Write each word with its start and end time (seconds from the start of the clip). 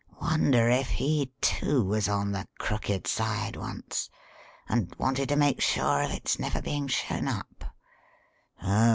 Wonder 0.19 0.67
if 0.67 0.89
he, 0.89 1.31
too, 1.41 1.83
was 1.85 2.09
on 2.09 2.31
the 2.31 2.47
'crooked 2.57 3.05
side' 3.05 3.55
once, 3.55 4.09
and 4.67 4.95
wanted 4.97 5.29
to 5.29 5.35
make 5.35 5.61
sure 5.61 6.01
of 6.01 6.09
its 6.09 6.39
never 6.39 6.59
being 6.59 6.87
shown 6.87 7.27
up? 7.27 7.65